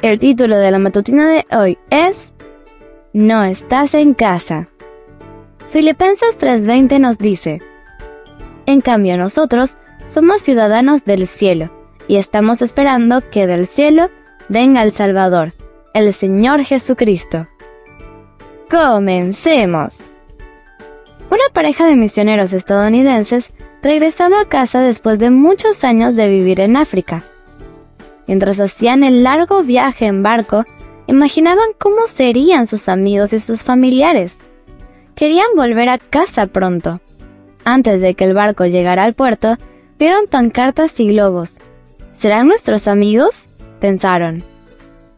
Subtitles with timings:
[0.00, 2.32] El título de la matutina de hoy es
[3.12, 4.68] No estás en casa.
[5.70, 7.60] Filipenses 3:20 nos dice,
[8.66, 11.72] En cambio nosotros somos ciudadanos del cielo
[12.06, 14.08] y estamos esperando que del cielo
[14.48, 15.52] venga el Salvador,
[15.94, 17.48] el Señor Jesucristo.
[18.70, 20.04] Comencemos.
[21.28, 26.76] Una pareja de misioneros estadounidenses regresaba a casa después de muchos años de vivir en
[26.76, 27.24] África.
[28.28, 30.64] Mientras hacían el largo viaje en barco,
[31.06, 34.40] imaginaban cómo serían sus amigos y sus familiares.
[35.14, 37.00] Querían volver a casa pronto.
[37.64, 39.56] Antes de que el barco llegara al puerto,
[39.98, 41.58] vieron pancartas y globos.
[42.12, 43.46] ¿Serán nuestros amigos?
[43.80, 44.44] pensaron.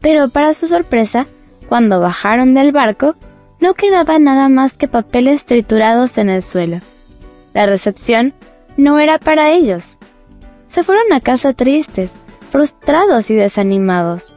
[0.00, 1.26] Pero para su sorpresa,
[1.68, 3.16] cuando bajaron del barco,
[3.58, 6.80] no quedaba nada más que papeles triturados en el suelo.
[7.54, 8.34] La recepción
[8.76, 9.98] no era para ellos.
[10.68, 12.16] Se fueron a casa tristes,
[12.50, 14.36] frustrados y desanimados.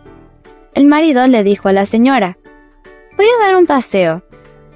[0.73, 2.37] El marido le dijo a la señora,
[3.17, 4.23] Voy a dar un paseo.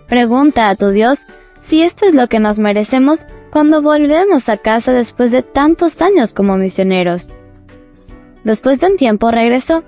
[0.08, 1.26] Pregunta a tu Dios
[1.62, 6.34] si esto es lo que nos merecemos cuando volvemos a casa después de tantos años
[6.34, 7.32] como misioneros.
[8.44, 9.84] Después de un tiempo regresó.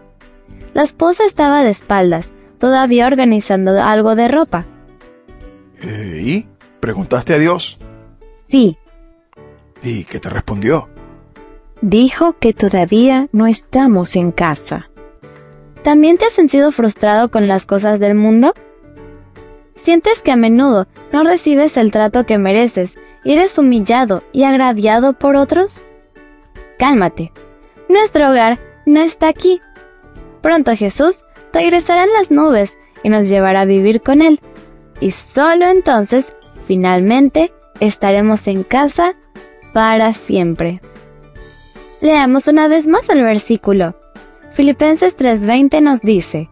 [0.73, 4.66] La esposa estaba de espaldas, todavía organizando algo de ropa.
[5.81, 6.47] ¿Y?
[6.80, 7.78] ¿Preguntaste a Dios?
[8.50, 8.78] Sí,
[9.81, 10.89] ¿Y qué te respondió?
[11.81, 14.89] Dijo que todavía no estamos en casa.
[15.81, 18.53] ¿También te has sentido frustrado con las cosas del mundo?
[19.77, 25.13] ¿Sientes que a menudo no recibes el trato que mereces y eres humillado y agraviado
[25.13, 25.85] por otros?
[26.78, 27.31] Cálmate.
[27.88, 29.62] Nuestro hogar no está aquí.
[30.41, 31.22] Pronto Jesús
[31.53, 34.41] regresará en las nubes y nos llevará a vivir con Él.
[35.00, 36.35] Y solo entonces,
[36.66, 39.16] finalmente, estaremos en casa
[39.72, 40.81] para siempre.
[42.02, 43.96] Leamos una vez más el versículo.
[44.52, 46.50] Filipenses 3:20 nos dice,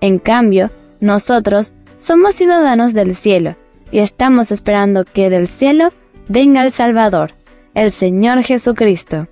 [0.00, 0.70] En cambio,
[1.00, 3.54] nosotros somos ciudadanos del cielo
[3.92, 5.92] y estamos esperando que del cielo
[6.28, 7.32] venga el Salvador,
[7.74, 9.28] el Señor Jesucristo.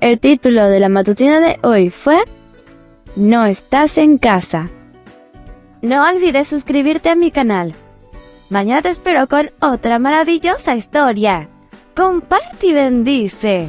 [0.00, 2.18] El título de la matutina de hoy fue
[3.14, 4.68] No estás en casa.
[5.80, 7.72] No olvides suscribirte a mi canal.
[8.48, 11.48] Mañana te espero con otra maravillosa historia.
[11.94, 13.68] Comparte y bendice.